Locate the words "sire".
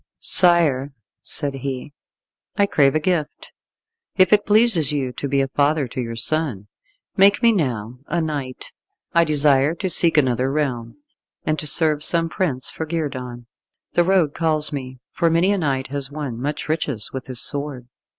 0.17-0.93